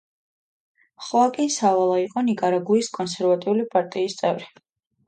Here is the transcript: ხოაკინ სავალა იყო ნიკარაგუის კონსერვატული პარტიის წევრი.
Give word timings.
ხოაკინ 1.07 1.51
სავალა 1.57 2.01
იყო 2.07 2.25
ნიკარაგუის 2.31 2.93
კონსერვატული 2.99 3.71
პარტიის 3.77 4.21
წევრი. 4.25 4.53